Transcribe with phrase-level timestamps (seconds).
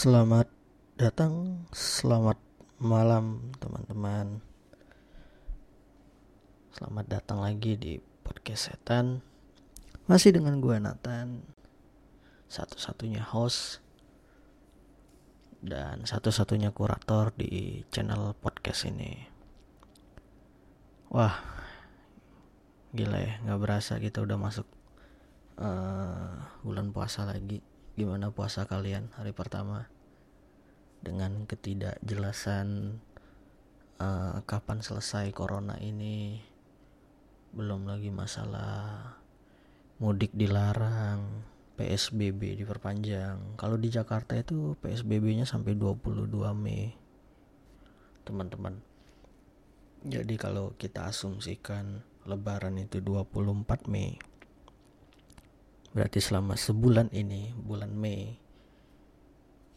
[0.00, 0.48] Selamat
[0.96, 2.40] datang, selamat
[2.80, 4.40] malam teman-teman.
[6.72, 9.20] Selamat datang lagi di podcast setan.
[10.08, 11.44] Masih dengan gue Nathan,
[12.48, 13.84] satu-satunya host
[15.60, 19.28] dan satu-satunya kurator di channel podcast ini.
[21.12, 21.36] Wah,
[22.96, 24.64] gila ya, nggak berasa kita udah masuk
[25.60, 27.60] uh, bulan puasa lagi
[28.00, 29.92] gimana puasa kalian hari pertama?
[31.04, 32.96] Dengan ketidakjelasan
[34.00, 36.40] uh, kapan selesai corona ini?
[37.52, 39.04] Belum lagi masalah
[40.00, 41.44] mudik dilarang
[41.76, 43.60] PSBB diperpanjang.
[43.60, 46.24] Kalau di Jakarta itu PSBB-nya sampai 22
[46.56, 46.96] Mei
[48.24, 48.80] teman-teman.
[50.08, 54.16] Jadi kalau kita asumsikan lebaran itu 24 Mei
[55.90, 58.30] berarti selama sebulan ini bulan Mei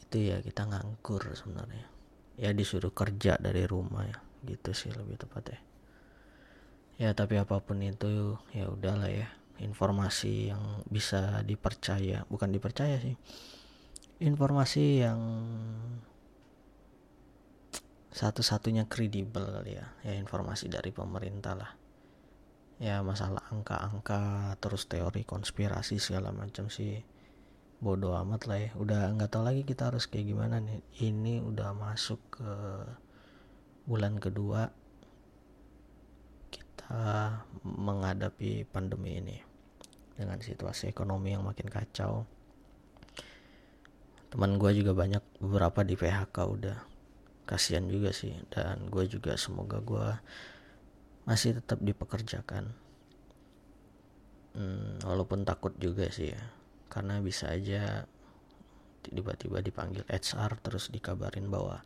[0.03, 1.89] itu ya kita ngangkur sebenarnya.
[2.37, 5.59] Ya disuruh kerja dari rumah ya gitu sih lebih tepat ya
[7.01, 9.29] ya tapi apa pun itu ya udahlah ya.
[9.61, 13.13] Informasi yang bisa dipercaya bukan dipercaya sih.
[14.21, 15.19] Informasi yang
[18.13, 19.93] satu-satunya kredibel ya.
[20.05, 21.82] Ya informasi dari pemerintah lah
[22.83, 26.99] ya masalah angka-angka terus teori konspirasi segala macam sih
[27.79, 28.69] bodoh amat lah ya.
[28.75, 30.83] Udah nggak tahu lagi kita harus kayak gimana nih.
[30.99, 32.51] Ini udah masuk ke
[33.87, 34.67] bulan kedua
[36.51, 39.39] kita menghadapi pandemi ini
[40.19, 42.27] dengan situasi ekonomi yang makin kacau.
[44.27, 46.77] Teman gue juga banyak beberapa di PHK udah.
[47.47, 50.07] Kasihan juga sih dan gue juga semoga gue
[51.23, 52.71] masih tetap dipekerjakan.
[54.53, 56.43] Hmm, walaupun takut juga sih ya.
[56.91, 58.05] Karena bisa aja
[59.03, 61.83] tiba-tiba dipanggil HR terus dikabarin bahwa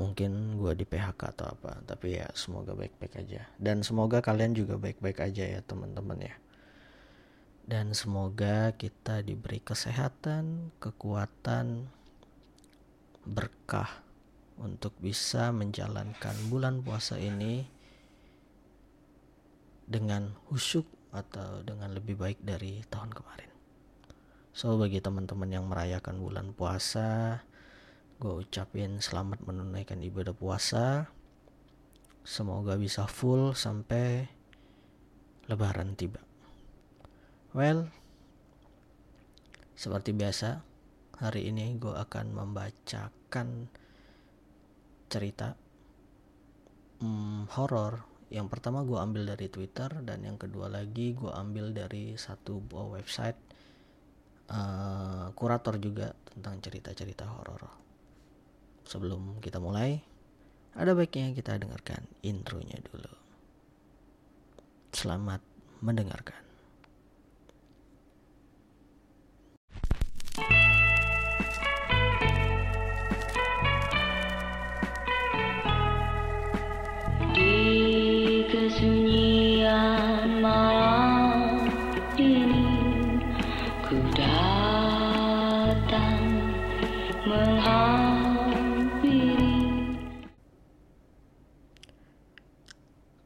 [0.00, 1.84] mungkin gue di PHK atau apa.
[1.84, 3.46] Tapi ya semoga baik-baik aja.
[3.60, 6.34] Dan semoga kalian juga baik-baik aja ya teman-teman ya.
[7.70, 11.86] Dan semoga kita diberi kesehatan kekuatan
[13.22, 14.02] berkah
[14.58, 17.79] untuk bisa menjalankan bulan puasa ini
[19.90, 23.50] dengan khusyuk atau dengan lebih baik dari tahun kemarin.
[24.54, 27.42] So bagi teman-teman yang merayakan bulan puasa,
[28.22, 31.10] gue ucapin selamat menunaikan ibadah puasa.
[32.22, 34.30] Semoga bisa full sampai
[35.50, 36.22] lebaran tiba.
[37.50, 37.90] Well,
[39.74, 40.62] seperti biasa,
[41.18, 43.66] hari ini gue akan membacakan
[45.10, 45.58] cerita
[47.02, 52.14] hmm, horor yang pertama gue ambil dari Twitter dan yang kedua lagi gue ambil dari
[52.14, 53.38] satu website
[54.50, 57.66] uh, kurator juga tentang cerita-cerita horor.
[58.86, 59.98] Sebelum kita mulai,
[60.78, 63.14] ada baiknya kita dengarkan intronya dulu.
[64.94, 65.42] Selamat
[65.82, 66.49] mendengarkan.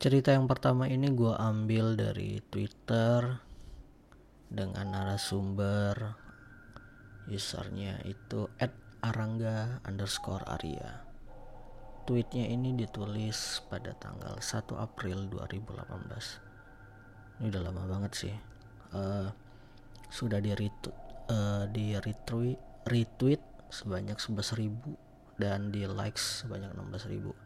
[0.05, 3.41] Cerita yang pertama ini gue ambil dari Twitter
[4.53, 5.97] dengan narasumber
[7.25, 8.45] usernya itu
[9.01, 11.09] @arangga underscore Arya.
[12.05, 17.41] Tweetnya ini ditulis pada tanggal 1 April 2018.
[17.41, 18.37] Ini udah lama banget sih.
[18.93, 19.33] Uh,
[20.13, 21.01] sudah di retweet,
[21.33, 23.41] uh, di retweet, retweet
[23.73, 24.69] sebanyak 11.000
[25.41, 27.44] dan di likes sebanyak 16.000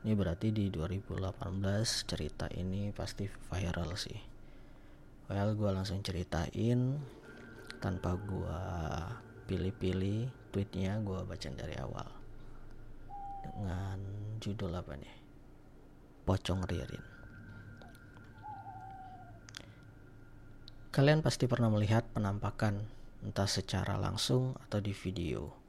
[0.00, 4.16] ini berarti di 2018 cerita ini pasti viral sih.
[5.28, 6.96] Well gue langsung ceritain
[7.84, 8.60] tanpa gue
[9.44, 12.08] pilih-pilih tweetnya gue baca dari awal.
[13.44, 13.98] Dengan
[14.40, 15.14] judul apa nih?
[16.24, 17.04] Pocong ririn.
[20.90, 22.82] Kalian pasti pernah melihat penampakan
[23.20, 25.59] entah secara langsung atau di video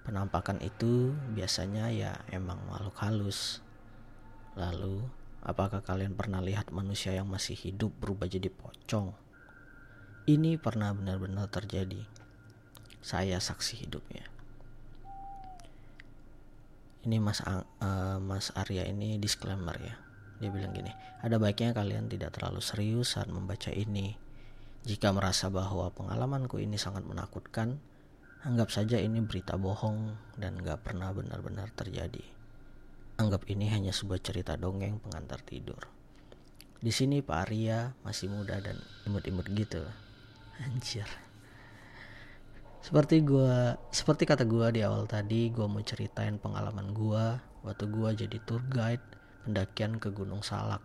[0.00, 3.60] Penampakan itu biasanya ya emang makhluk halus.
[4.56, 5.04] Lalu,
[5.44, 9.12] apakah kalian pernah lihat manusia yang masih hidup berubah jadi pocong?
[10.24, 12.04] Ini pernah benar-benar terjadi.
[13.00, 14.28] Saya saksi hidupnya.
[17.00, 17.64] Ini Mas uh,
[18.20, 19.96] Mas Arya ini disclaimer ya.
[20.40, 24.16] Dia bilang gini, ada baiknya kalian tidak terlalu serius saat membaca ini.
[24.84, 27.76] Jika merasa bahwa pengalamanku ini sangat menakutkan,
[28.40, 32.24] Anggap saja ini berita bohong dan gak pernah benar-benar terjadi.
[33.20, 35.84] Anggap ini hanya sebuah cerita dongeng pengantar tidur.
[36.80, 39.84] Di sini Pak Arya masih muda dan imut-imut gitu.
[40.64, 41.04] Anjir.
[42.80, 48.16] Seperti gua, seperti kata gua di awal tadi, gua mau ceritain pengalaman gua waktu gua
[48.16, 49.04] jadi tour guide
[49.44, 50.80] pendakian ke Gunung Salak,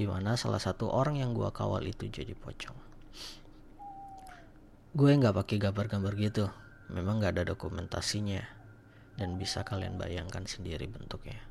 [0.00, 2.80] di mana salah satu orang yang gua kawal itu jadi pocong.
[4.96, 6.48] Gue nggak pakai gambar-gambar gitu,
[6.92, 8.44] memang nggak ada dokumentasinya.
[9.18, 11.42] Dan bisa kalian bayangkan sendiri bentuknya.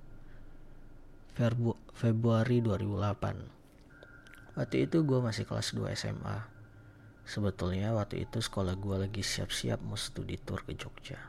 [1.94, 6.38] Februari 2008 Waktu itu gue masih kelas 2 SMA
[7.28, 11.19] Sebetulnya waktu itu sekolah gue lagi siap-siap mau studi tour ke Jogja.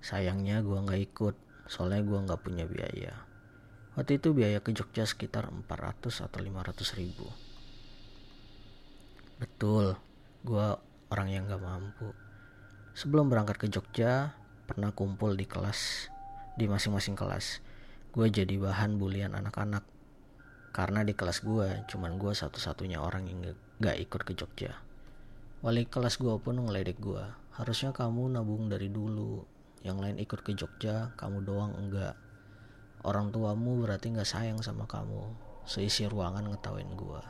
[0.00, 1.36] Sayangnya gue gak ikut
[1.68, 3.12] Soalnya gue gak punya biaya.
[3.98, 7.26] Waktu itu biaya ke Jogja sekitar 400 atau 500 ribu.
[9.36, 10.00] Betul
[10.46, 10.78] Gue
[11.12, 12.08] orang yang gak mampu
[12.96, 14.32] Sebelum berangkat ke Jogja,
[14.64, 16.08] pernah kumpul di kelas,
[16.56, 17.60] di masing-masing kelas.
[18.08, 19.84] Gue jadi bahan bulian anak-anak.
[20.72, 23.52] Karena di kelas gue, cuman gue satu-satunya orang yang
[23.84, 24.80] gak ikut ke Jogja.
[25.60, 27.20] Wali kelas gue pun ngeledek gue.
[27.60, 29.44] Harusnya kamu nabung dari dulu.
[29.84, 32.16] Yang lain ikut ke Jogja, kamu doang enggak.
[33.04, 35.36] Orang tuamu berarti gak sayang sama kamu.
[35.68, 37.20] Seisi ruangan ngetawain gue.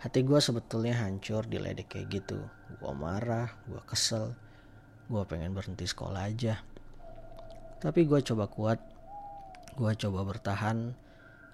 [0.00, 2.40] Hati gue sebetulnya hancur diledek kayak gitu.
[2.80, 4.45] Gue marah, gue kesel
[5.06, 6.58] gue pengen berhenti sekolah aja.
[7.78, 8.78] Tapi gue coba kuat.
[9.78, 10.98] Gue coba bertahan.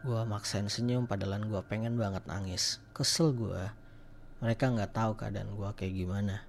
[0.03, 2.81] Gue maksain senyum padahal gue pengen banget nangis.
[2.97, 3.69] Kesel gue
[4.43, 6.43] mereka nggak tahu keadaan gue kayak gimana.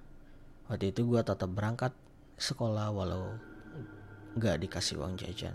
[0.66, 1.92] Waktu itu gue tetap berangkat
[2.40, 3.36] sekolah walau
[4.34, 5.54] nggak dikasih uang jajan.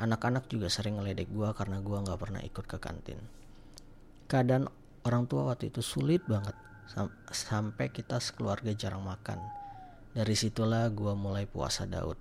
[0.00, 3.20] Anak-anak juga sering ngeledek gue karena gue nggak pernah ikut ke kantin.
[4.26, 4.66] Keadaan
[5.04, 6.56] orang tua waktu itu sulit banget.
[6.88, 9.61] Sam sampai kita sekeluarga jarang makan
[10.12, 12.20] dari situlah gue mulai puasa Daud.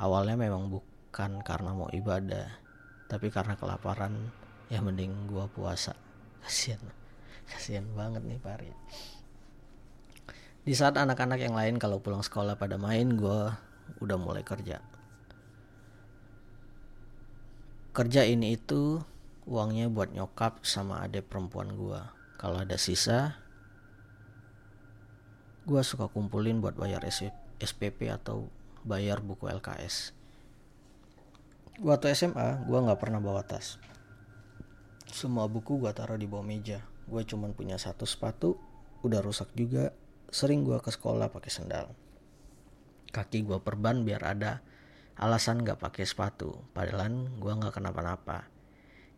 [0.00, 2.48] Awalnya memang bukan karena mau ibadah,
[3.06, 4.32] tapi karena kelaparan,
[4.72, 5.92] ya mending gue puasa.
[6.40, 6.80] Kasian,
[7.46, 8.72] kasian banget nih Pari.
[10.62, 13.40] Di saat anak-anak yang lain kalau pulang sekolah pada main, gue
[14.00, 14.80] udah mulai kerja.
[17.92, 19.04] Kerja ini itu
[19.44, 22.00] uangnya buat nyokap sama adik perempuan gue.
[22.40, 23.41] Kalau ada sisa,
[25.62, 27.06] gue suka kumpulin buat bayar
[27.62, 28.50] SPP atau
[28.82, 30.10] bayar buku LKS.
[31.78, 33.78] Waktu SMA, gue nggak pernah bawa tas.
[35.06, 36.82] Semua buku gue taruh di bawah meja.
[37.06, 38.58] Gue cuma punya satu sepatu,
[39.06, 39.94] udah rusak juga.
[40.34, 41.94] Sering gue ke sekolah pakai sendal.
[43.14, 44.66] Kaki gue perban biar ada
[45.14, 46.58] alasan nggak pakai sepatu.
[46.74, 48.50] Padahal gue nggak kenapa-napa.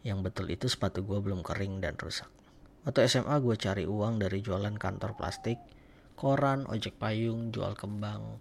[0.05, 2.29] Yang betul itu sepatu gue belum kering dan rusak.
[2.85, 5.57] Waktu SMA gue cari uang dari jualan kantor plastik
[6.15, 8.39] koran, ojek payung, jual kembang,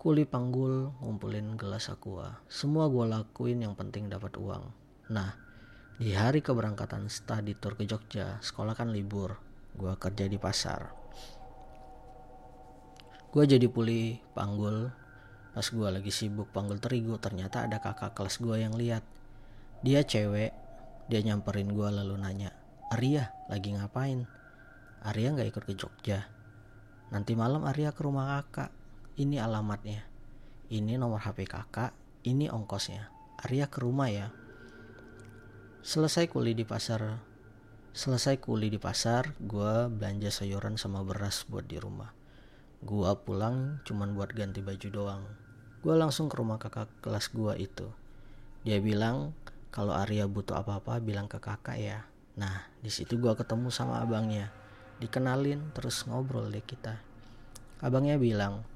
[0.00, 2.40] kuli panggul, ngumpulin gelas aqua.
[2.48, 4.72] Semua gue lakuin yang penting dapat uang.
[5.12, 5.36] Nah,
[6.00, 9.36] di hari keberangkatan study tour ke Jogja, sekolah kan libur.
[9.76, 10.96] Gue kerja di pasar.
[13.28, 14.88] Gue jadi puli panggul.
[15.52, 19.04] Pas gue lagi sibuk panggul terigu, ternyata ada kakak kelas gue yang lihat.
[19.84, 20.56] Dia cewek,
[21.12, 22.56] dia nyamperin gue lalu nanya,
[22.88, 24.39] Arya lagi ngapain?
[25.00, 26.28] Arya nggak ikut ke Jogja.
[27.08, 28.68] Nanti malam Arya ke rumah kakak.
[29.16, 30.04] Ini alamatnya.
[30.68, 31.96] Ini nomor HP kakak.
[32.20, 33.08] Ini ongkosnya.
[33.40, 34.28] Arya ke rumah ya.
[35.80, 37.16] Selesai kuli di pasar.
[37.96, 42.12] Selesai kuli di pasar, gue belanja sayuran sama beras buat di rumah.
[42.84, 45.24] Gue pulang cuman buat ganti baju doang.
[45.80, 47.88] Gue langsung ke rumah kakak kelas gue itu.
[48.68, 49.32] Dia bilang
[49.72, 52.04] kalau Arya butuh apa-apa bilang ke kakak ya.
[52.36, 54.59] Nah, di situ gue ketemu sama abangnya
[55.00, 57.00] dikenalin terus ngobrol deh kita.
[57.80, 58.68] Abangnya bilang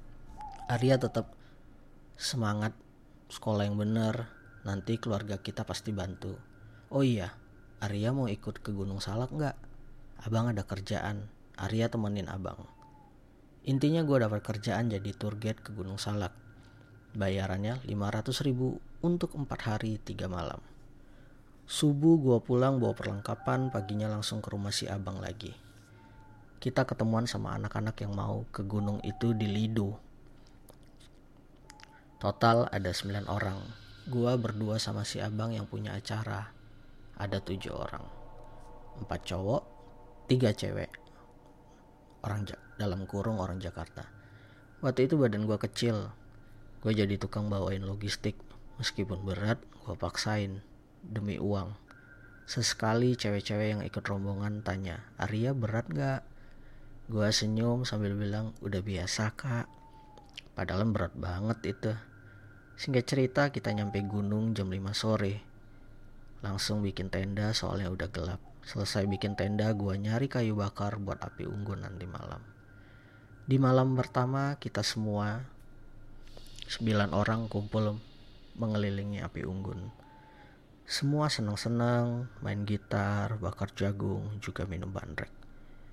[0.64, 1.36] Arya tetap
[2.16, 2.72] semangat
[3.28, 4.32] sekolah yang bener
[4.64, 6.40] nanti keluarga kita pasti bantu.
[6.88, 7.36] Oh iya
[7.84, 9.56] Arya mau ikut ke Gunung Salak nggak?
[10.24, 11.28] Abang ada kerjaan
[11.60, 12.64] Arya temenin abang.
[13.68, 16.32] Intinya gue dapat kerjaan jadi tour guide ke Gunung Salak.
[17.12, 20.64] Bayarannya 500 ribu untuk 4 hari 3 malam.
[21.68, 25.63] Subuh gue pulang bawa perlengkapan, paginya langsung ke rumah si abang lagi
[26.64, 30.00] kita ketemuan sama anak-anak yang mau ke gunung itu di Lido.
[32.16, 33.60] Total ada 9 orang.
[34.08, 36.56] Gua berdua sama si abang yang punya acara.
[37.20, 38.08] Ada tujuh orang.
[38.96, 39.62] Empat cowok,
[40.24, 40.88] tiga cewek.
[42.24, 42.48] Orang
[42.80, 44.08] dalam kurung orang Jakarta.
[44.80, 46.16] Waktu itu badan gua kecil.
[46.80, 48.40] Gue jadi tukang bawain logistik.
[48.80, 50.64] Meskipun berat, gue paksain
[51.04, 51.76] demi uang.
[52.48, 56.33] Sesekali cewek-cewek yang ikut rombongan tanya, Arya berat gak?
[57.04, 59.68] Gua senyum sambil bilang, udah biasa kak.
[60.56, 61.92] padahal berat banget itu.
[62.80, 65.44] Singkat cerita kita nyampe gunung jam 5 sore.
[66.40, 68.40] Langsung bikin tenda soalnya udah gelap.
[68.64, 72.40] Selesai bikin tenda gua nyari kayu bakar buat api unggun nanti malam.
[73.44, 75.44] Di malam pertama kita semua
[76.64, 78.00] sembilan orang kumpul
[78.56, 79.92] mengelilingi api unggun.
[80.88, 85.28] Semua senang-senang main gitar bakar jagung juga minum bandrek.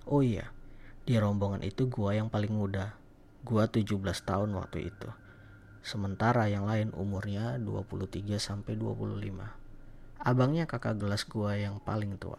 [0.07, 0.60] Oh iya
[1.05, 3.01] di rombongan itu gua yang paling muda
[3.41, 5.09] Gua 17 tahun waktu itu.
[5.81, 9.17] Sementara yang lain umurnya 23 sampai 25.
[10.21, 12.37] Abangnya kakak gelas gua yang paling tua.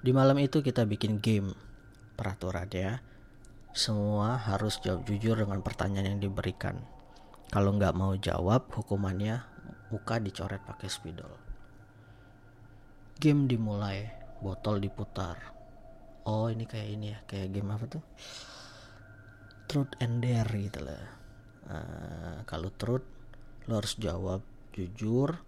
[0.00, 1.52] Di malam itu kita bikin game
[2.16, 3.04] peraturan ya.
[3.76, 6.80] Semua harus jawab jujur dengan pertanyaan yang diberikan.
[7.52, 9.44] Kalau nggak mau jawab, hukumannya
[9.92, 11.36] muka dicoret pakai spidol.
[13.20, 14.08] Game dimulai,
[14.40, 15.59] botol diputar.
[16.28, 18.02] Oh ini kayak ini ya, kayak game apa tuh?
[19.70, 20.98] truth and dare gitu lah.
[21.70, 23.06] Uh, kalau truth
[23.70, 24.42] lo harus jawab
[24.74, 25.38] jujur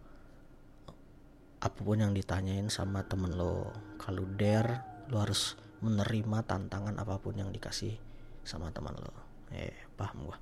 [1.58, 3.74] apa pun yang ditanyain sama temen lo.
[3.98, 7.98] Kalau dare lo harus menerima tantangan apa pun yang dikasih
[8.46, 9.10] sama teman lo.
[9.50, 10.38] Eh paham gua?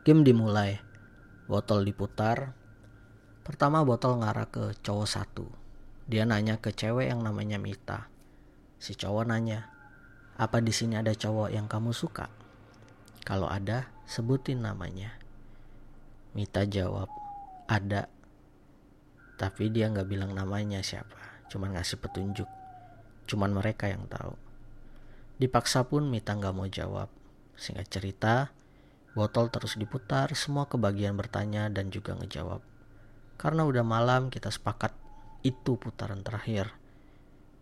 [0.00, 0.80] Game dimulai.
[1.44, 2.56] Botol diputar.
[3.44, 5.44] Pertama botol ngarah ke cowok satu.
[6.08, 8.13] Dia nanya ke cewek yang namanya Mita
[8.84, 9.72] si cowok nanya
[10.34, 12.26] apa di sini ada cowok yang kamu suka?
[13.22, 15.14] Kalau ada, sebutin namanya.
[16.34, 17.06] Mita jawab,
[17.70, 18.10] ada.
[19.38, 22.50] Tapi dia nggak bilang namanya siapa, cuman ngasih petunjuk.
[23.30, 24.34] Cuman mereka yang tahu.
[25.38, 27.06] Dipaksa pun Mita nggak mau jawab.
[27.54, 28.50] Singkat cerita,
[29.14, 32.58] botol terus diputar, semua kebagian bertanya dan juga ngejawab.
[33.38, 34.90] Karena udah malam, kita sepakat
[35.46, 36.74] itu putaran terakhir.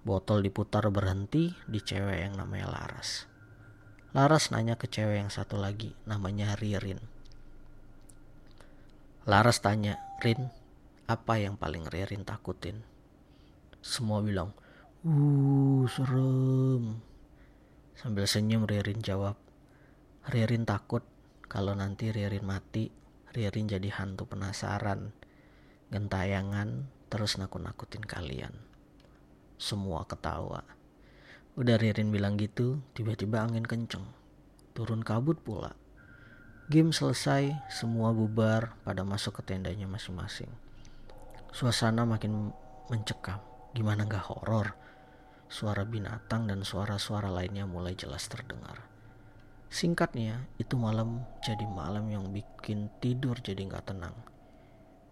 [0.02, 3.30] Botol diputar berhenti di cewek yang namanya Laras.
[4.11, 6.99] Laras nanya ke cewek yang satu lagi, namanya Ririn.
[9.30, 10.50] Laras tanya, Rin,
[11.06, 12.82] apa yang paling Ririn takutin?
[13.78, 14.50] Semua bilang,
[15.06, 16.99] uh serem.
[17.94, 19.38] Sambil senyum Ririn jawab,
[20.26, 21.06] Ririn takut
[21.47, 22.90] kalau nanti Ririn mati,
[23.30, 25.14] Ririn jadi hantu penasaran,
[25.94, 28.72] gentayangan, terus nakut-nakutin kalian.
[29.62, 30.66] Semua ketawa.
[31.54, 34.02] Udah Ririn bilang gitu, tiba-tiba angin kenceng.
[34.75, 35.78] Turun kabut pula.
[36.66, 40.50] Game selesai, semua bubar pada masuk ke tendanya masing-masing.
[41.54, 42.50] Suasana makin
[42.90, 43.38] mencekam.
[43.71, 44.75] Gimana gak horor?
[45.47, 48.83] Suara binatang dan suara-suara lainnya mulai jelas terdengar.
[49.71, 54.19] Singkatnya, itu malam jadi malam yang bikin tidur jadi gak tenang.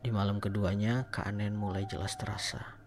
[0.02, 2.79] Di malam keduanya, keanehan mulai jelas terasa.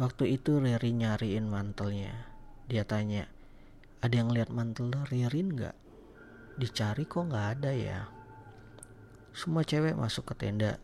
[0.00, 2.24] Waktu itu Riri nyariin mantelnya.
[2.72, 3.28] Dia tanya,
[4.00, 5.76] ada yang lihat mantel Ririn nggak?
[6.56, 8.08] Dicari kok nggak ada ya.
[9.36, 10.80] Semua cewek masuk ke tenda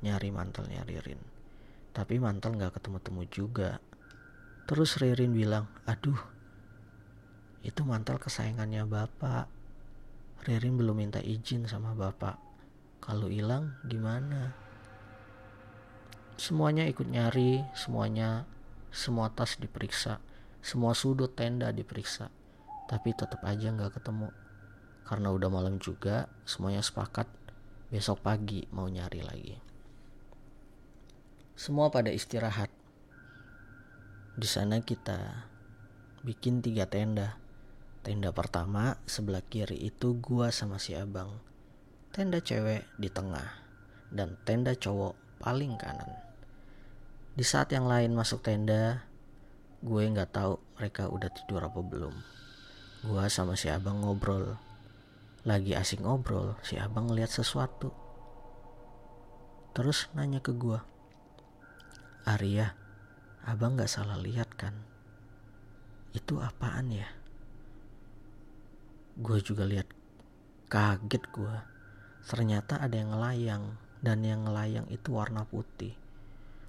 [0.00, 1.20] nyari mantelnya Ririn.
[1.92, 3.76] Tapi mantel nggak ketemu-temu juga.
[4.64, 6.16] Terus Ririn bilang, aduh
[7.60, 9.52] itu mantel kesayangannya bapak.
[10.48, 12.40] Ririn belum minta izin sama bapak.
[13.04, 14.65] Kalau hilang gimana?
[16.36, 18.44] Semuanya ikut nyari, semuanya
[18.92, 20.20] semua tas diperiksa,
[20.60, 22.28] semua sudut tenda diperiksa.
[22.84, 24.28] Tapi tetap aja nggak ketemu.
[25.08, 27.24] Karena udah malam juga, semuanya sepakat
[27.88, 29.56] besok pagi mau nyari lagi.
[31.56, 32.68] Semua pada istirahat.
[34.36, 35.48] Di sana kita
[36.20, 37.40] bikin tiga tenda.
[38.04, 41.40] Tenda pertama sebelah kiri itu gua sama si abang.
[42.12, 43.64] Tenda cewek di tengah
[44.12, 46.25] dan tenda cowok paling kanan.
[47.36, 49.04] Di saat yang lain masuk tenda,
[49.84, 52.16] gue nggak tahu mereka udah tidur apa belum.
[53.04, 54.56] Gue sama si abang ngobrol.
[55.44, 57.92] Lagi asik ngobrol, si abang lihat sesuatu.
[59.76, 60.80] Terus nanya ke gue,
[62.24, 62.72] Arya,
[63.44, 64.72] abang nggak salah lihat kan?
[66.16, 67.04] Itu apaan ya?
[69.20, 69.92] Gue juga lihat
[70.72, 71.56] kaget gue.
[72.24, 73.64] Ternyata ada yang ngelayang
[74.00, 76.05] dan yang ngelayang itu warna putih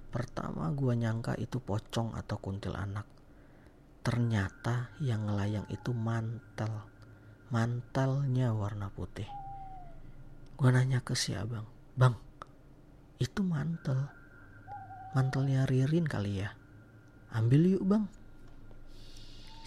[0.08, 3.04] Pertama gue nyangka itu pocong atau kuntilanak.
[4.00, 6.88] Ternyata yang ngelayang itu mantel.
[7.52, 9.28] Mantelnya warna putih.
[10.56, 12.16] Gue nanya ke si abang, bang,
[13.20, 14.08] itu mantel.
[15.12, 16.56] Mantelnya Ririn kali ya.
[17.36, 18.04] Ambil yuk bang.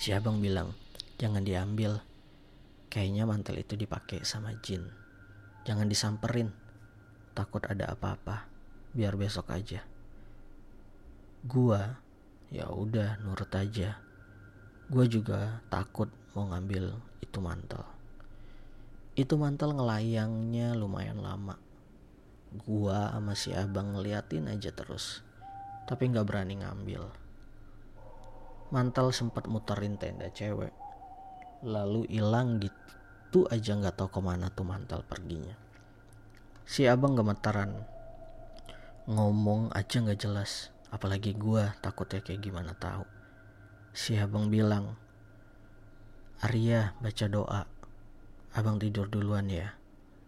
[0.01, 0.73] Si abang bilang,
[1.21, 2.01] jangan diambil.
[2.89, 4.89] Kayaknya mantel itu dipakai sama jin.
[5.69, 6.49] Jangan disamperin.
[7.37, 8.49] Takut ada apa-apa.
[8.91, 9.85] Biar besok aja
[11.41, 11.97] gua
[12.53, 13.97] ya udah nurut aja.
[14.91, 16.93] Gua juga takut mau ngambil
[17.23, 17.81] itu mantel.
[19.17, 21.57] Itu mantel ngelayangnya lumayan lama.
[22.53, 25.25] Gua sama si abang ngeliatin aja terus
[25.89, 27.03] tapi nggak berani ngambil.
[28.71, 30.71] Mantel sempat muterin tenda cewek
[31.61, 35.57] lalu hilang gitu aja nggak tahu ke mana tuh mantel perginya.
[36.63, 37.75] Si abang gemetaran
[39.09, 43.07] ngomong aja nggak jelas apalagi gua takutnya kayak gimana tahu.
[43.95, 44.99] Si abang bilang
[46.43, 47.63] Arya baca doa.
[48.51, 49.75] Abang tidur duluan ya.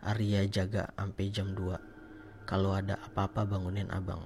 [0.04, 4.24] Arya jaga sampai jam 2 kalau ada apa-apa bangunin abang.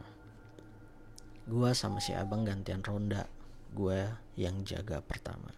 [1.49, 3.25] Gua sama si abang gantian ronda.
[3.71, 5.53] Gue yang jaga pertama.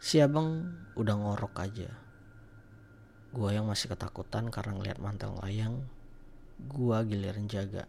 [0.00, 1.90] Si abang udah ngorok aja.
[3.30, 5.84] Gue yang masih ketakutan karena ngeliat mantel layang
[6.68, 7.88] gue giliran jaga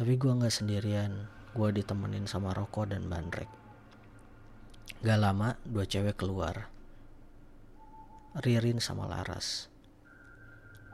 [0.00, 1.12] tapi gue nggak sendirian.
[1.52, 3.52] Gue ditemenin sama rokok dan bandrek.
[5.04, 6.72] Gak lama dua cewek keluar.
[8.32, 9.68] Ririn sama Laras.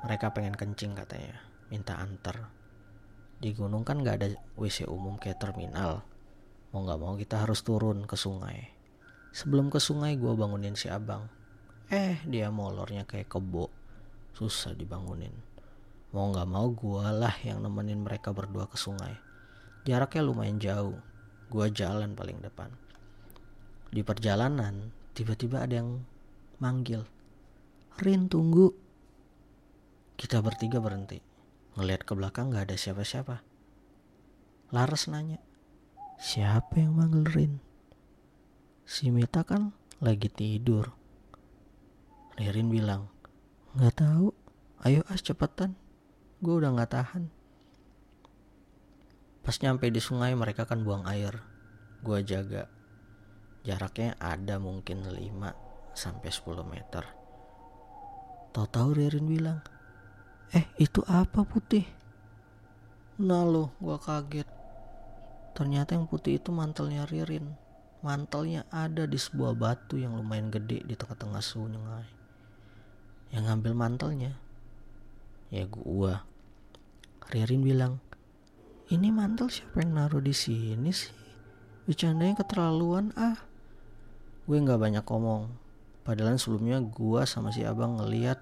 [0.02, 1.38] Mereka pengen kencing katanya.
[1.70, 2.50] Minta antar.
[3.38, 6.02] Di gunung kan gak ada WC umum kayak terminal.
[6.74, 8.74] Mau gak mau kita harus turun ke sungai.
[9.30, 11.30] Sebelum ke sungai gue bangunin si abang.
[11.94, 13.70] Eh dia molornya kayak kebo.
[14.34, 15.45] Susah dibangunin
[16.16, 19.12] mau gak mau gue lah yang nemenin mereka berdua ke sungai
[19.84, 20.96] jaraknya lumayan jauh
[21.52, 22.72] gue jalan paling depan
[23.92, 26.00] di perjalanan tiba-tiba ada yang
[26.56, 27.04] manggil
[28.00, 28.72] Rin tunggu
[30.16, 31.20] kita bertiga berhenti
[31.76, 33.44] ngeliat ke belakang gak ada siapa-siapa
[34.72, 35.38] Laras nanya
[36.16, 37.52] Siapa yang manggil Rin?
[38.88, 40.96] Si Mita kan lagi tidur.
[42.40, 43.12] Ririn bilang,
[43.76, 44.32] nggak tahu.
[44.80, 45.76] Ayo as cepetan.
[46.36, 47.24] Gue udah nggak tahan.
[49.40, 51.40] Pas nyampe di sungai mereka kan buang air.
[52.04, 52.68] Gue jaga.
[53.64, 55.56] Jaraknya ada mungkin 5
[55.96, 57.08] sampai 10 meter.
[58.52, 59.64] Tahu-tahu Ririn bilang,
[60.52, 61.88] "Eh, itu apa putih?"
[63.16, 64.48] Nah lo, gue kaget.
[65.56, 67.56] Ternyata yang putih itu mantelnya Ririn.
[68.04, 72.04] Mantelnya ada di sebuah batu yang lumayan gede di tengah-tengah sungai.
[73.32, 74.36] Yang ngambil mantelnya,
[75.50, 76.26] ya gua.
[77.26, 77.98] Ririn bilang,
[78.86, 81.10] ini mantel siapa yang naruh di sini sih?
[81.90, 83.38] Bercandanya keterlaluan ah.
[84.46, 85.50] Gue nggak banyak ngomong.
[86.06, 88.38] Padahal sebelumnya gua sama si abang ngeliat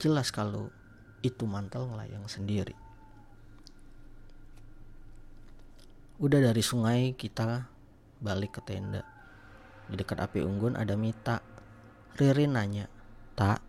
[0.00, 0.72] jelas kalau
[1.20, 2.72] itu mantel ngelayang sendiri.
[6.16, 7.68] Udah dari sungai kita
[8.22, 9.04] balik ke tenda.
[9.92, 11.44] Di dekat api unggun ada Mita.
[12.16, 12.88] Ririn nanya,
[13.36, 13.64] Tak,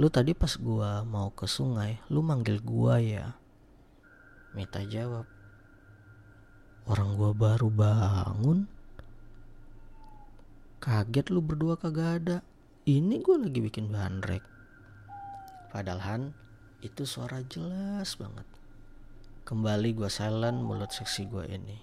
[0.00, 3.36] lu tadi pas gua mau ke sungai, lu manggil gua ya?
[4.56, 5.24] Mita jawab,
[6.82, 8.66] Orang gua baru bangun.
[10.82, 12.38] Kaget lu berdua kagak ada.
[12.82, 14.42] Ini gua lagi bikin bandrek.
[15.70, 16.34] Padahal
[16.82, 18.44] itu suara jelas banget.
[19.46, 21.78] Kembali gue silent mulut seksi gue ini.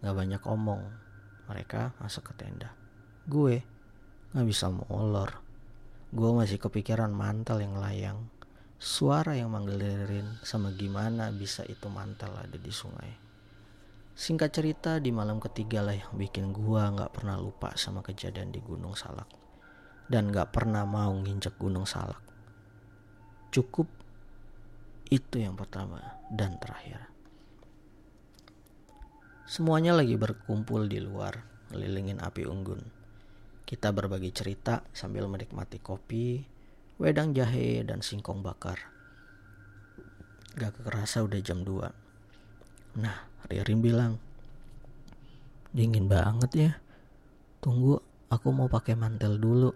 [0.00, 0.80] Gak banyak omong.
[1.46, 2.72] Mereka masuk ke tenda.
[3.28, 3.60] Gue
[4.32, 5.49] gak bisa molor.
[6.10, 8.18] Gue masih kepikiran mantel yang layang.
[8.82, 13.14] Suara yang manggil Ririn sama gimana bisa itu mantel ada di sungai.
[14.18, 18.58] Singkat cerita di malam ketiga lah yang bikin gue gak pernah lupa sama kejadian di
[18.58, 19.30] Gunung Salak.
[20.10, 22.18] Dan gak pernah mau nginjek Gunung Salak.
[23.54, 23.86] Cukup
[25.14, 27.06] itu yang pertama dan terakhir.
[29.46, 31.38] Semuanya lagi berkumpul di luar,
[31.70, 32.99] ngelilingin api unggun.
[33.70, 36.42] Kita berbagi cerita sambil menikmati kopi,
[36.98, 38.90] wedang jahe, dan singkong bakar.
[40.58, 42.98] Gak kerasa udah jam 2.
[42.98, 44.18] Nah, Ririn bilang,
[45.70, 46.72] dingin banget ya.
[47.62, 49.70] Tunggu, aku mau pakai mantel dulu.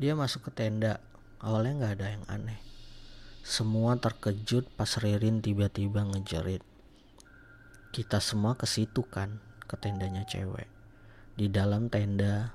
[0.00, 1.04] Dia masuk ke tenda.
[1.44, 2.64] Awalnya gak ada yang aneh.
[3.44, 6.64] Semua terkejut pas Ririn tiba-tiba ngejerit.
[7.92, 9.36] Kita semua ke situ kan,
[9.68, 10.73] ke tendanya cewek.
[11.34, 12.54] Di dalam tenda,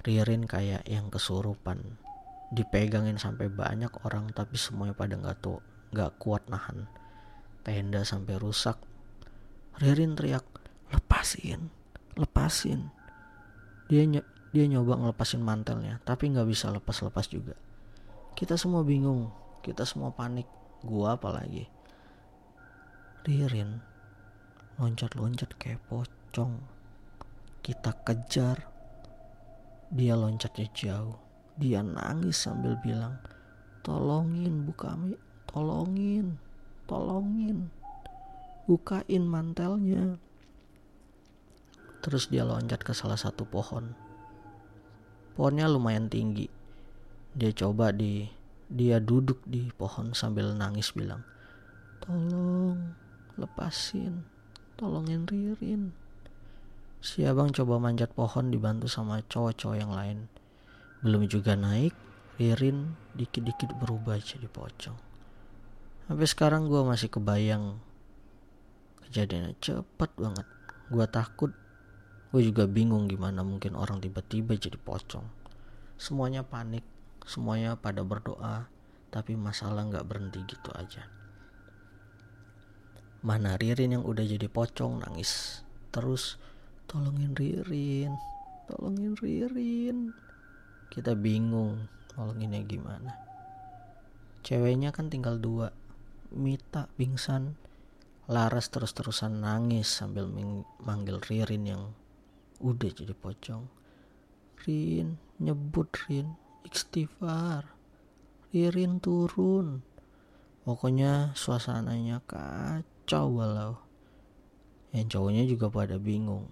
[0.00, 2.00] Ririn kayak yang kesurupan.
[2.48, 5.60] Dipegangin sampai banyak orang tapi semuanya pada nggak tuh,
[5.92, 6.88] nggak kuat nahan.
[7.60, 8.80] Tenda sampai rusak.
[9.76, 10.46] Ririn teriak,
[10.94, 11.68] lepasin,
[12.16, 12.88] lepasin.
[13.92, 14.24] Dia ny
[14.54, 17.52] dia nyoba ngelepasin mantelnya, tapi nggak bisa lepas-lepas juga.
[18.32, 19.28] Kita semua bingung,
[19.60, 20.48] kita semua panik
[20.86, 21.66] gua apalagi
[23.26, 23.82] Ririn
[24.78, 26.62] loncat-loncat kayak pocong
[27.66, 28.62] kita kejar.
[29.90, 31.18] Dia loncatnya jauh.
[31.58, 33.18] Dia nangis sambil bilang
[33.82, 35.18] tolongin bu kami
[35.50, 36.38] tolongin
[36.86, 37.66] tolongin.
[38.70, 40.18] Bukain mantelnya.
[42.06, 43.98] Terus dia loncat ke salah satu pohon.
[45.34, 46.46] Pohonnya lumayan tinggi.
[47.34, 48.30] Dia coba di
[48.70, 51.22] dia duduk di pohon sambil nangis bilang
[52.02, 52.98] tolong
[53.38, 54.26] lepasin
[54.74, 55.94] tolongin Ririn
[57.06, 60.26] si abang coba manjat pohon dibantu sama cowok-cowok yang lain.
[61.06, 61.94] Belum juga naik
[62.34, 64.98] Ririn dikit-dikit berubah jadi pocong.
[66.10, 67.78] Sampai sekarang gue masih kebayang.
[69.06, 70.46] Kejadiannya cepet banget.
[70.90, 71.54] Gue takut.
[72.34, 75.24] Gue juga bingung gimana mungkin orang tiba-tiba jadi pocong.
[75.96, 76.82] Semuanya panik.
[77.22, 78.66] Semuanya pada berdoa
[79.14, 81.06] tapi masalah nggak berhenti gitu aja.
[83.22, 85.62] Mana Ririn yang udah jadi pocong nangis.
[85.88, 86.36] Terus
[86.86, 88.14] tolongin Ririn,
[88.70, 90.14] tolongin Ririn.
[90.90, 93.12] Kita bingung tolonginnya gimana.
[94.46, 95.74] Ceweknya kan tinggal dua.
[96.30, 97.58] Mita pingsan.
[98.26, 100.26] Laras terus-terusan nangis sambil
[100.82, 101.82] manggil Ririn yang
[102.58, 103.66] udah jadi pocong.
[104.66, 106.34] Rin, nyebut Rin,
[106.66, 107.70] istighfar.
[108.50, 109.82] Ririn turun.
[110.66, 113.78] Pokoknya suasananya kacau walau.
[114.90, 116.50] Yang cowoknya juga pada bingung.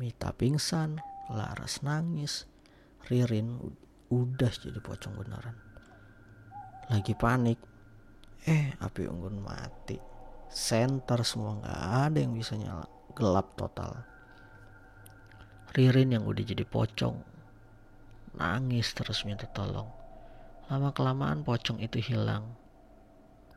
[0.00, 1.00] Mita pingsan,
[1.32, 2.44] Laras nangis,
[3.08, 3.60] Ririn
[4.12, 5.56] udah jadi pocong beneran.
[6.92, 7.58] Lagi panik,
[8.44, 9.96] eh api unggun mati.
[10.52, 11.80] Center semua nggak
[12.12, 12.84] ada yang bisa nyala,
[13.16, 14.04] gelap total.
[15.72, 17.16] Ririn yang udah jadi pocong,
[18.36, 19.88] nangis terus minta tolong.
[20.68, 22.44] Lama kelamaan pocong itu hilang.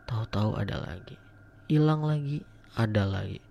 [0.07, 1.19] Tahu-tahu ada lagi
[1.65, 2.45] hilang lagi
[2.77, 3.41] ada lagi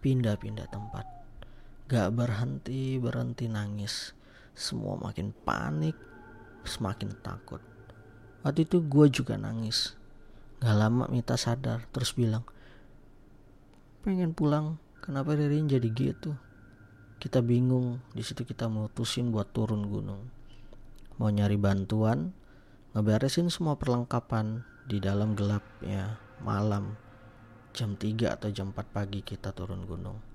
[0.00, 1.04] pindah-pindah tempat
[1.84, 4.16] gak berhenti berhenti nangis.
[4.56, 5.98] Semua makin panik
[6.64, 7.60] semakin takut.
[8.40, 9.92] Waktu itu gue juga nangis.
[10.64, 12.44] Gak lama Mita sadar terus bilang
[14.04, 16.36] pengen pulang kenapa Ririn jadi gitu?
[17.20, 20.28] Kita bingung di situ kita mutusin buat turun gunung.
[21.16, 22.36] Mau nyari bantuan
[22.92, 26.96] ngeberesin semua perlengkapan di dalam gelap ya malam.
[27.74, 30.33] Jam 3 atau jam 4 pagi kita turun gunung.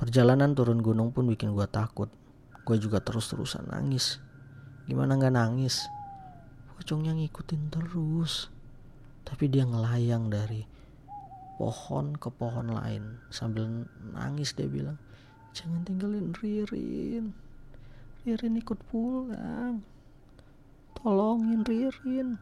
[0.00, 2.08] Perjalanan turun gunung pun bikin gue takut.
[2.64, 4.16] Gue juga terus-terusan nangis.
[4.88, 5.84] Gimana gak nangis?
[6.72, 8.48] Pocongnya ngikutin terus.
[9.28, 10.64] Tapi dia ngelayang dari
[11.60, 13.20] pohon ke pohon lain.
[13.28, 13.68] Sambil
[14.16, 14.96] nangis dia bilang,
[15.52, 17.36] jangan tinggalin Ririn.
[18.24, 19.84] Ririn ikut pulang.
[20.96, 22.40] Tolongin Ririn.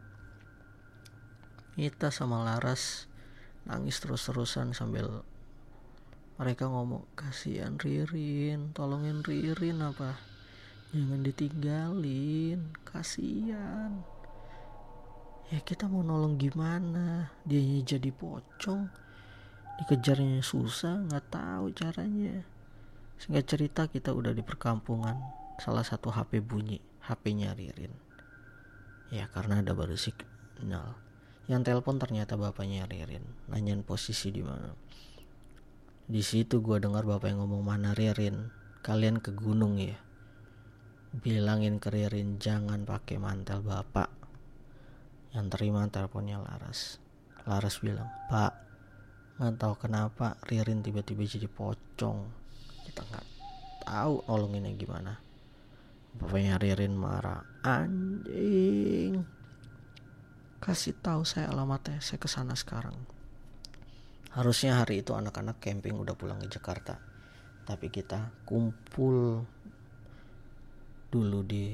[1.75, 3.11] Mita sama Laras
[3.67, 5.27] nangis terus-terusan sambil
[6.39, 10.15] mereka ngomong kasihan Ririn tolongin Ririn apa?
[10.95, 13.99] Jangan ditinggalin kasihan.
[15.51, 17.35] Ya kita mau nolong gimana?
[17.43, 18.87] Dia jadi pocong
[19.83, 22.47] dikejarnya susah nggak tahu caranya.
[23.19, 25.19] Sehingga cerita kita udah di perkampungan
[25.59, 27.91] salah satu HP bunyi HP-nya Ririn.
[29.11, 30.95] Ya karena ada baru signal.
[31.51, 34.71] Yang telepon ternyata bapaknya Ririn nanyain posisi di mana
[36.09, 38.49] di situ gue dengar bapak yang ngomong mana Ririn?
[38.81, 39.93] Kalian ke gunung ya?
[41.13, 44.09] Bilangin ke Ririn jangan pakai mantel bapak.
[45.37, 46.97] Yang terima teleponnya Laras.
[47.45, 48.65] Laras bilang pak
[49.37, 52.19] nggak tahu kenapa Ririn tiba-tiba jadi pocong.
[52.89, 53.27] Kita nggak
[53.85, 55.13] tahu nolonginnya gimana.
[56.17, 59.21] Bapaknya Ririn marah anjing
[60.59, 62.97] kasih tahu saya alamatnya saya ke sana sekarang
[64.29, 67.01] harusnya hari itu anak-anak camping udah pulang ke Jakarta.
[67.65, 69.45] Tapi kita kumpul
[71.09, 71.73] dulu di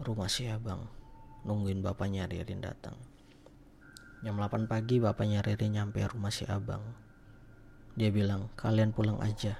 [0.00, 0.84] rumah si abang.
[1.44, 2.96] Nungguin bapaknya Ririn datang.
[4.20, 6.84] Jam 8 pagi bapaknya Ririn nyampe rumah si abang.
[7.96, 9.56] Dia bilang kalian pulang aja.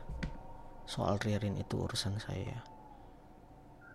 [0.85, 2.61] Soal Ririn itu urusan saya.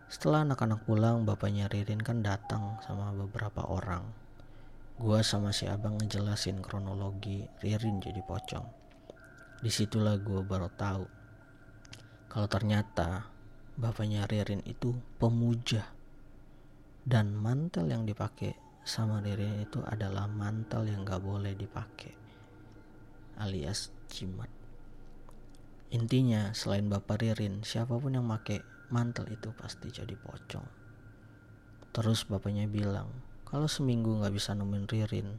[0.09, 4.24] Setelah anak-anak pulang bapaknya Ririn kan datang sama beberapa orang
[4.95, 8.63] Gua sama si abang ngejelasin kronologi Ririn jadi pocong.
[9.59, 11.03] Di situlah gue baru tahu
[12.31, 13.31] kalau ternyata
[13.79, 15.87] bapaknya Ririn itu pemuja
[17.03, 22.11] dan mantel yang dipakai sama Ririn itu adalah mantel yang gak boleh dipakai
[23.39, 24.47] alias jimat.
[25.95, 30.67] Intinya selain bapak Ririn siapa pun yang pakai mantel itu pasti jadi pocong.
[31.95, 33.24] Terus bapaknya bilang
[33.55, 35.29] kalau seminggu nggak bisa nemuin Ririn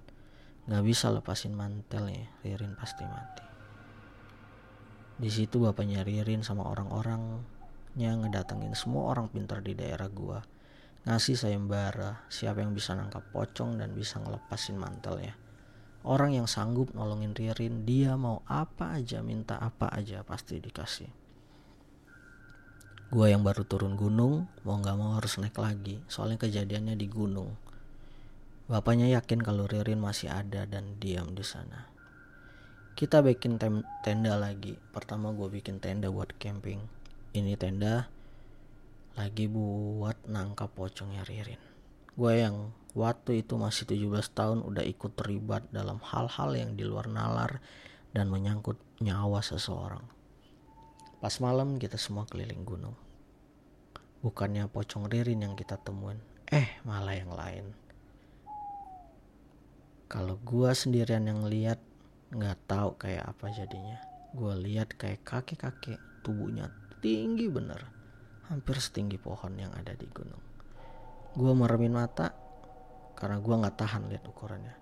[0.65, 3.45] nggak bisa lepasin mantelnya Ririn pasti mati.
[5.21, 10.41] Di situ bapaknya Ririn sama orang-orangnya ngedatengin semua orang pintar di daerah gua.
[11.05, 15.37] Ngasih sayembara siapa yang bisa nangkap pocong dan bisa ngelepasin mantelnya.
[16.01, 21.13] Orang yang sanggup nolongin Ririn dia mau apa aja minta apa aja pasti dikasih.
[23.13, 27.66] Gue yang baru turun gunung, mau gak mau harus naik lagi, soalnya kejadiannya di gunung.
[28.67, 31.87] Bapaknya yakin kalau Ririn masih ada dan diam di sana.
[32.99, 33.63] Kita bikin
[34.03, 34.75] tenda lagi.
[34.91, 36.83] Pertama gue bikin tenda buat camping.
[37.31, 38.11] Ini tenda
[39.15, 41.63] lagi buat nangkap pocongnya Ririn.
[42.19, 47.07] Gue yang waktu itu masih 17 tahun udah ikut terlibat dalam hal-hal yang di luar
[47.07, 47.63] nalar
[48.11, 50.03] dan menyangkut nyawa seseorang.
[51.23, 52.99] Pas malam kita semua keliling gunung.
[54.27, 56.19] Bukannya pocong Ririn yang kita temuin,
[56.51, 57.86] eh malah yang lain
[60.07, 61.83] kalau gue sendirian yang lihat
[62.31, 63.99] nggak tahu kayak apa jadinya.
[64.31, 66.71] Gue lihat kayak kakek kakek tubuhnya
[67.03, 67.83] tinggi bener.
[68.47, 70.39] Hampir setinggi pohon yang ada di gunung.
[71.35, 72.31] Gue meremin mata
[73.19, 74.75] karena gue nggak tahan lihat ukurannya.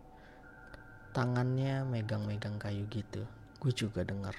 [1.17, 3.25] Tangannya megang-megang kayu gitu.
[3.57, 4.37] Gue juga denger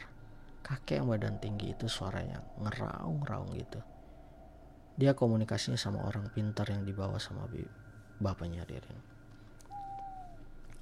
[0.62, 3.82] kakek yang badan tinggi itu suaranya ngeraung-raung gitu.
[5.02, 7.50] Dia komunikasinya sama orang pintar yang dibawa sama
[8.22, 9.15] bapaknya Ririn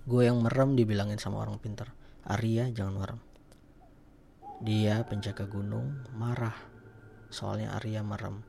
[0.04, 1.96] Gue yang merem dibilangin sama orang pintar.
[2.28, 3.20] Arya jangan merem.
[4.60, 6.60] Dia penjaga gunung marah.
[7.32, 8.44] Soalnya Arya merem.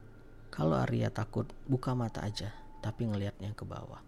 [0.51, 2.51] Kalau Arya takut buka mata aja
[2.83, 4.03] tapi ngelihatnya ke bawah.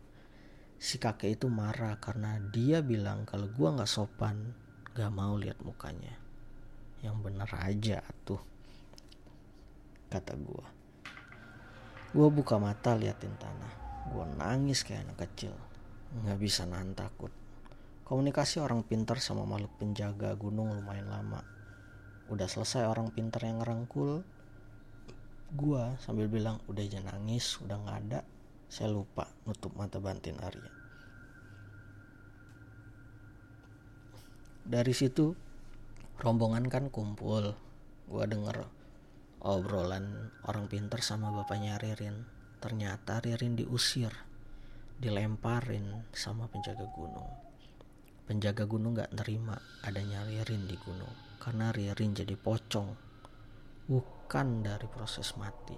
[0.74, 4.50] Si kakek itu marah karena dia bilang kalau gue nggak sopan
[4.98, 6.18] gak mau lihat mukanya.
[6.98, 8.42] Yang bener aja tuh
[10.10, 10.66] kata gue.
[12.10, 13.72] Gue buka mata liatin tanah.
[14.10, 15.54] Gue nangis kayak anak kecil
[16.14, 17.32] nggak bisa nahan takut.
[18.06, 21.42] Komunikasi orang pintar sama makhluk penjaga gunung lumayan lama.
[22.30, 24.22] Udah selesai orang pintar yang ngerangkul.
[25.50, 28.20] Gua sambil bilang udah jangan nangis udah nggak ada.
[28.70, 30.70] Saya lupa nutup mata bantin Arya.
[34.66, 35.34] Dari situ
[36.22, 37.58] rombongan kan kumpul.
[38.06, 38.70] Gua denger
[39.42, 42.22] obrolan orang pintar sama bapaknya Ririn.
[42.62, 44.25] Ternyata Ririn diusir
[44.96, 47.28] dilemparin sama penjaga gunung.
[48.24, 52.88] Penjaga gunung gak nerima adanya Ririn di gunung karena Ririn jadi pocong,
[53.86, 55.76] bukan dari proses mati.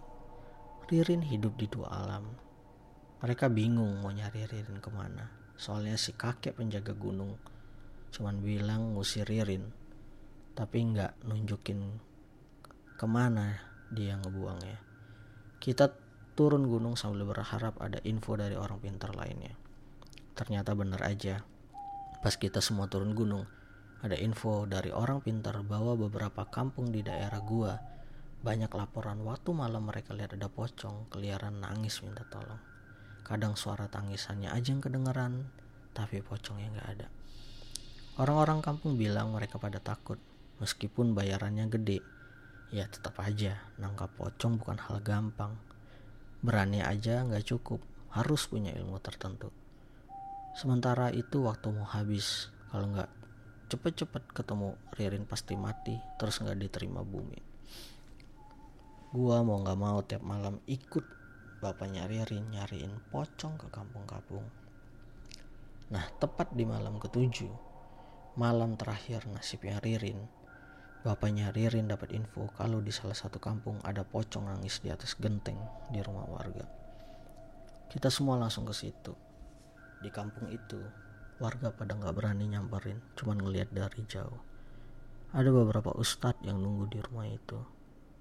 [0.88, 2.24] Ririn hidup di dua alam.
[3.20, 5.28] Mereka bingung mau nyari Ririn ke mana.
[5.58, 7.34] Soalnya si kakek penjaga gunung
[8.08, 9.68] cuman bilang ngusir Ririn,
[10.56, 12.00] tapi nggak nunjukin
[12.96, 13.60] ke mana
[13.92, 14.80] dia ngebuangnya.
[15.60, 16.07] Kita
[16.38, 19.58] turun gunung sambil berharap ada info dari orang pintar lainnya.
[20.38, 21.42] Ternyata benar aja.
[22.22, 23.42] Pas kita semua turun gunung,
[24.06, 27.74] ada info dari orang pintar bahwa beberapa kampung di daerah gua
[28.38, 32.62] banyak laporan waktu malam mereka lihat ada pocong keliaran nangis minta tolong.
[33.26, 35.42] Kadang suara tangisannya aja yang kedengeran,
[35.90, 37.10] tapi pocongnya nggak ada.
[38.22, 40.22] Orang-orang kampung bilang mereka pada takut,
[40.62, 41.98] meskipun bayarannya gede.
[42.70, 45.58] Ya tetap aja, nangkap pocong bukan hal gampang
[46.42, 47.80] berani aja nggak cukup.
[48.14, 49.52] Harus punya ilmu tertentu.
[50.56, 53.10] Sementara itu waktu mau habis kalau nggak
[53.68, 57.38] cepet-cepet ketemu Ririn pasti mati terus nggak diterima bumi.
[59.12, 61.04] Gua mau nggak mau tiap malam ikut
[61.60, 64.46] bapaknya Ririn nyariin pocong ke kampung-kampung.
[65.92, 67.68] Nah tepat di malam ketujuh
[68.38, 70.37] malam terakhir nasibnya Ririn
[70.98, 75.54] Bapaknya Ririn dapat info kalau di salah satu kampung ada pocong nangis di atas genteng
[75.94, 76.66] di rumah warga.
[77.86, 79.14] Kita semua langsung ke situ.
[80.02, 80.82] Di kampung itu,
[81.38, 84.42] warga pada nggak berani nyamperin, cuman ngeliat dari jauh.
[85.30, 87.62] Ada beberapa ustadz yang nunggu di rumah itu.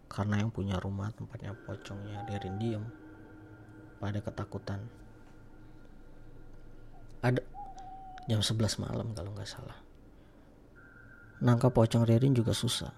[0.06, 2.86] Karena yang punya rumah tempatnya pocongnya Ririn diem.
[3.98, 4.86] Pada ketakutan.
[7.26, 7.42] Ada
[8.30, 9.87] jam 11 malam kalau nggak salah
[11.38, 12.90] Nangkap pocong Ririn juga susah.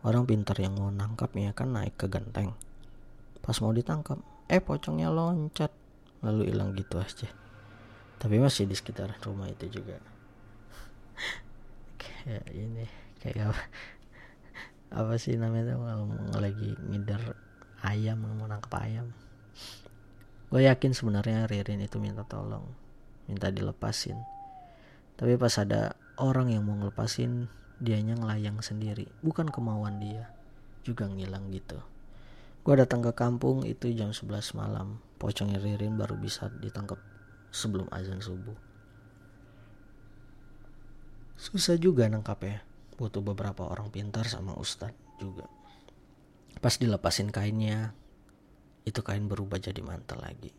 [0.00, 2.56] Orang pintar yang mau nangkapnya kan naik ke genteng.
[3.44, 4.16] Pas mau ditangkap,
[4.48, 5.68] eh pocongnya loncat,
[6.24, 7.28] lalu hilang gitu aja.
[8.16, 10.00] Tapi masih di sekitar rumah itu juga.
[12.00, 12.88] kayak ini,
[13.20, 13.62] kayak apa?
[14.92, 17.36] Apa sih namanya tuh kalau lagi ngider
[17.84, 19.12] ayam, mau nangkap ayam.
[20.48, 22.64] Gue yakin sebenarnya Ririn itu minta tolong,
[23.28, 24.16] minta dilepasin.
[25.20, 27.48] Tapi pas ada orang yang mau ngelepasin
[27.80, 29.08] dianya ngelayang sendiri.
[29.24, 30.28] Bukan kemauan dia
[30.84, 31.78] juga ngilang gitu.
[32.62, 35.02] Gue datang ke kampung itu jam 11 malam.
[35.18, 36.98] Pocongnya Ririn baru bisa ditangkap
[37.50, 38.54] sebelum azan subuh.
[41.38, 42.62] Susah juga nangkapnya.
[42.94, 45.50] Butuh beberapa orang pintar sama ustadz juga.
[46.62, 47.98] Pas dilepasin kainnya
[48.86, 50.54] itu kain berubah jadi mantel lagi.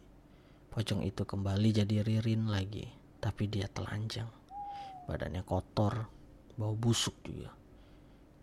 [0.75, 4.27] Pocong itu kembali jadi Ririn lagi tapi dia telanjang
[5.03, 6.07] badannya kotor
[6.55, 7.51] bau busuk juga.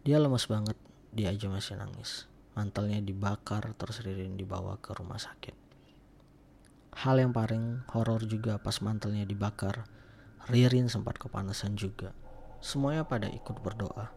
[0.03, 0.77] Dia lemas banget
[1.14, 2.27] dia aja masih nangis.
[2.55, 5.55] Mantelnya dibakar terus Ririn dibawa ke rumah sakit.
[7.07, 9.87] Hal yang paling horor juga pas mantelnya dibakar
[10.51, 12.11] Ririn sempat kepanasan juga.
[12.59, 14.11] Semuanya pada ikut berdoa.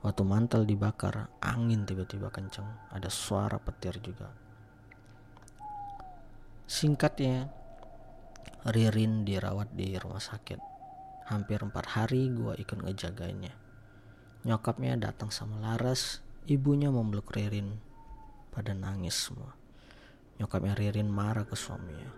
[0.00, 2.68] Waktu mantel dibakar angin tiba-tiba kenceng.
[2.92, 4.28] Ada suara petir juga.
[6.68, 7.48] Singkatnya
[8.68, 10.79] Ririn dirawat di rumah sakit
[11.30, 13.70] hampir empat hari gua ikut ngejagainnya
[14.40, 17.76] Nyokapnya datang sama Laras, ibunya memeluk Ririn.
[18.48, 19.52] Pada nangis semua.
[20.40, 22.08] Nyokapnya Ririn marah ke suaminya.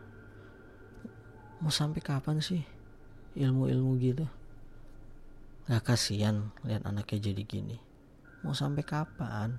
[1.59, 2.62] Mau sampai kapan sih
[3.35, 4.27] ilmu-ilmu gitu?
[5.66, 7.83] Gak kasihan lihat anaknya jadi gini.
[8.46, 9.59] Mau sampai kapan?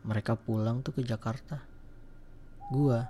[0.00, 1.60] Mereka pulang tuh ke Jakarta.
[2.72, 3.04] Gua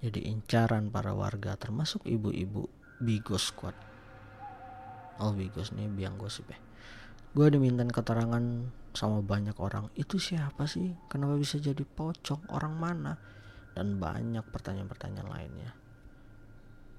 [0.00, 2.64] jadi incaran para warga termasuk ibu-ibu
[2.96, 3.89] Bigos Squad.
[5.20, 6.58] Oh Bigos nih biang gosip ya.
[7.30, 8.42] Gue diminta keterangan
[8.96, 9.92] sama banyak orang.
[9.94, 10.96] Itu siapa sih?
[11.06, 12.48] Kenapa bisa jadi pocong?
[12.50, 13.14] Orang mana?
[13.76, 15.70] Dan banyak pertanyaan-pertanyaan lainnya.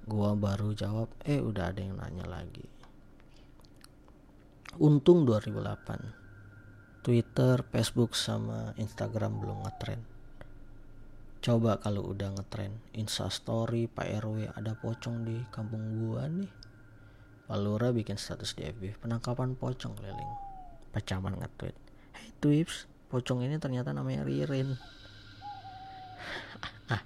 [0.08, 2.64] Gue baru jawab eh udah ada yang nanya lagi.
[4.80, 10.06] Untung 2008 Twitter, Facebook sama Instagram belum ngetrend.
[11.42, 16.61] Coba kalau udah ngetrend Insta Story Pak RW ada pocong di kampung gua nih
[17.50, 20.34] Palura bikin status di FB penangkapan pocong keliling.
[20.94, 21.76] Pacaman nge-tweet.
[22.16, 24.72] Hey Twips, pocong ini ternyata namanya Ririn.
[26.94, 27.02] ah,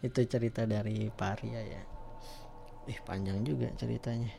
[0.00, 1.82] itu cerita dari Paria ya.
[2.88, 4.32] Ih panjang juga ceritanya.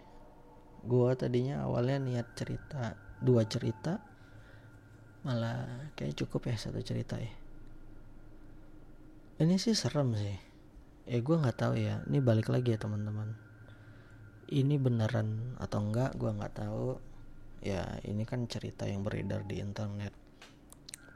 [0.85, 3.97] Gua tadinya awalnya niat cerita dua cerita,
[5.25, 7.33] malah kayak cukup ya satu cerita ya.
[9.41, 10.37] Ini sih serem sih.
[11.05, 11.99] Eh gue nggak tahu ya.
[12.07, 13.44] Ini balik lagi ya teman-teman
[14.53, 17.01] ini beneran atau enggak gue nggak tahu.
[17.65, 20.13] Ya ini kan cerita yang beredar di internet.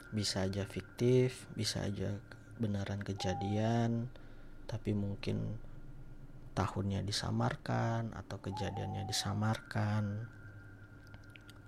[0.09, 2.17] Bisa aja fiktif bisa aja
[2.57, 4.09] beneran kejadian
[4.65, 5.61] tapi mungkin
[6.57, 10.25] tahunnya disamarkan atau kejadiannya disamarkan.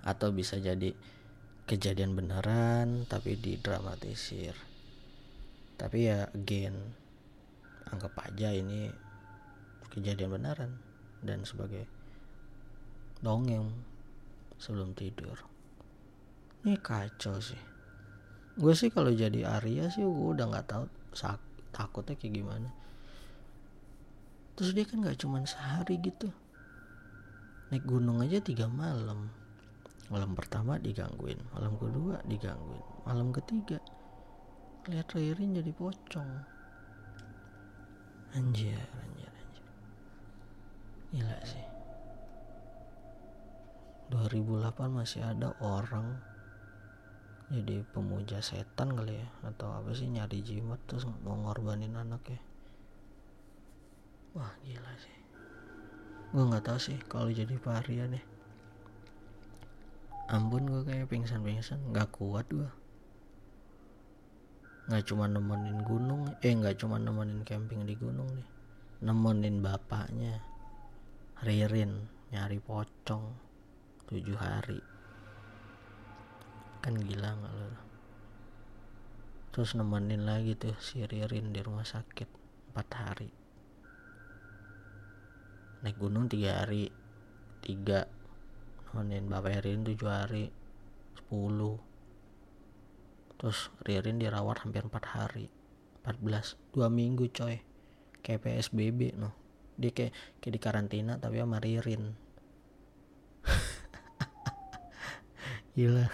[0.01, 0.97] Atau bisa jadi
[1.69, 4.57] kejadian beneran tapi didramatisir.
[5.77, 6.73] Tapi ya again
[7.85, 8.89] anggap aja ini
[9.93, 10.90] kejadian beneran
[11.21, 11.85] dan sebagai
[13.21, 13.69] dongeng
[14.57, 15.37] sebelum tidur.
[16.61, 17.57] Ini kacau sih.
[18.57, 20.85] Gue sih kalau jadi Arya sih gue udah nggak tahu
[21.73, 22.69] takutnya kayak gimana.
[24.57, 26.29] Terus dia kan nggak cuma sehari gitu.
[27.73, 29.31] Naik gunung aja tiga malam.
[30.11, 33.79] Malam pertama digangguin malam kedua digangguin malam ketiga
[34.91, 36.31] lihat Ririn jadi pocong.
[38.35, 39.30] Anjir anjir
[41.11, 41.65] Gila sih.
[44.11, 46.19] 2008 masih ada orang
[47.51, 52.39] jadi pemuja setan kali ya atau apa sih nyari jimat terus mau ngorbanin anaknya
[54.35, 55.17] wah gila sih.
[56.31, 58.23] Gue nggak tahu sih kalau jadi paria nih
[60.31, 62.71] ampun gue kayak pingsan-pingsan nggak kuat gue
[64.87, 68.47] nggak cuma nemenin gunung eh nggak cuma nemenin camping di gunung nih
[69.03, 70.39] nemenin bapaknya
[71.41, 73.33] Ririn nyari pocong
[74.05, 74.77] tujuh hari.
[76.85, 77.69] Kan gila nggak lo
[79.49, 82.29] terus nemenin lagi tuh si Ririn di rumah sakit
[82.69, 83.33] empat hari.
[85.81, 86.93] Naik gunung tiga hari
[87.65, 88.05] tiga.
[88.93, 90.45] Nemenin bapak Ririn tujuh hari
[91.17, 91.81] sepuluh.
[93.41, 95.49] Terus Ririn dirawat hampir empat hari
[96.05, 97.57] empat belas dua minggu coy.
[98.21, 99.40] Kayak PSBB noh
[99.77, 102.03] dia kayak kayak di karantina tapi sama Ririn.
[105.75, 106.05] Gila.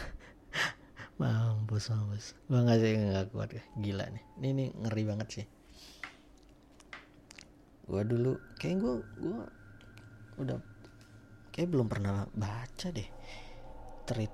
[1.17, 2.25] Mampus mampus.
[2.45, 3.49] Gua nggak sih nggak kuat.
[3.81, 4.23] Gila nih.
[4.37, 5.45] Ini, ini ngeri banget sih.
[7.87, 9.41] Gua dulu kayak gua gua
[10.37, 10.57] udah
[11.49, 13.09] kayak belum pernah baca deh
[14.05, 14.33] treat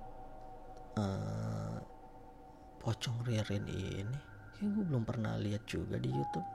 [0.99, 1.79] uh,
[2.83, 4.19] pocong Ririn ini.
[4.53, 6.45] Kayak gue belum pernah lihat juga di YouTube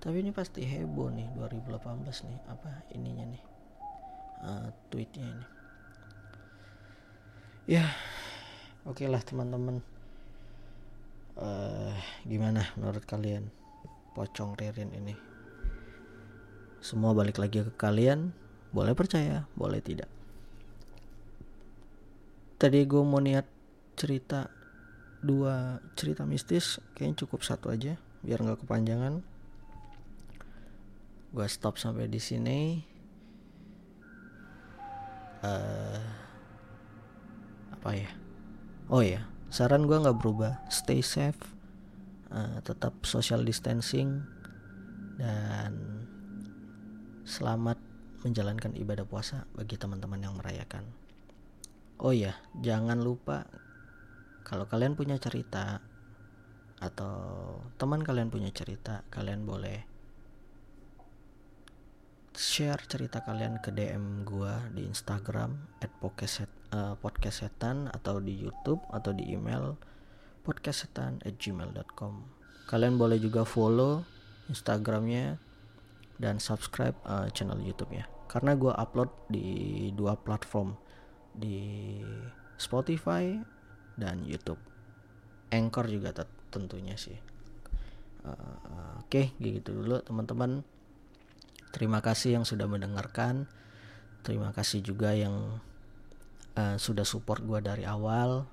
[0.00, 3.42] tapi ini pasti heboh nih 2018 nih apa ininya nih
[4.44, 5.46] uh, tweetnya ini.
[7.68, 7.84] Ya
[8.88, 9.84] oke okay lah teman-teman.
[11.36, 11.94] Uh,
[12.24, 13.52] gimana menurut kalian?
[14.16, 15.14] Pocong Ririn ini.
[16.80, 18.32] Semua balik lagi ke kalian
[18.72, 20.08] boleh percaya boleh tidak.
[22.56, 23.44] Tadi gue mau niat
[24.00, 24.48] cerita
[25.20, 29.20] dua cerita mistis kayaknya cukup satu aja biar nggak kepanjangan
[31.30, 32.82] gue stop sampai di sini.
[35.40, 36.02] Uh,
[37.72, 38.10] apa ya?
[38.90, 40.62] Oh ya saran gue nggak berubah.
[40.70, 41.38] Stay safe
[42.30, 44.22] uh, tetap social distancing
[45.18, 46.06] dan
[47.26, 47.76] selamat
[48.22, 50.86] menjalankan ibadah puasa bagi teman-teman yang merayakan.
[52.00, 53.44] Oh ya jangan lupa
[54.46, 55.84] kalau kalian punya cerita
[56.80, 57.12] atau
[57.76, 59.84] teman kalian punya cerita kalian boleh
[62.34, 65.56] share cerita kalian ke DM gua di Instagram
[65.98, 69.74] podcast, uh, podcast setan atau di YouTube atau di email
[70.46, 74.06] podcastsetan at gmail.com kalian boleh juga follow
[74.46, 75.42] Instagramnya
[76.22, 78.06] dan subscribe uh, channel YouTube-nya.
[78.30, 80.78] Karena gua upload di dua platform
[81.34, 81.98] di
[82.54, 83.34] Spotify
[83.98, 84.62] dan YouTube.
[85.50, 86.14] Anchor juga
[86.54, 87.18] tentunya sih.
[88.22, 90.62] Uh, oke okay, gitu dulu teman-teman
[91.70, 93.46] terima kasih yang sudah mendengarkan.
[94.20, 95.58] Terima kasih juga yang
[96.54, 98.44] uh, sudah support gue dari awal.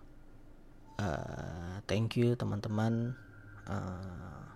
[0.97, 3.13] Uh, thank you teman-teman.
[3.67, 4.47] Uh,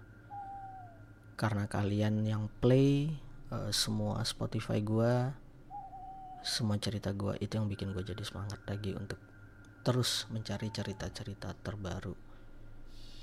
[1.35, 3.11] karena kalian yang play
[3.49, 5.33] uh, semua Spotify gue
[6.41, 9.17] semua cerita gue itu yang bikin gue jadi semangat lagi untuk
[9.85, 12.13] terus mencari cerita-cerita terbaru.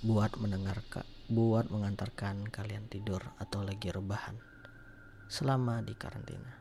[0.03, 4.58] Buat mendengarkan buat mengantarkan kalian tidur atau lagi rebahan
[5.29, 6.59] selama di karantina.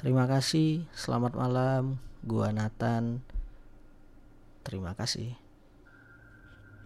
[0.00, 1.98] Terima kasih, selamat malam.
[2.24, 3.20] Gua Nathan.
[4.64, 5.43] Terima kasih.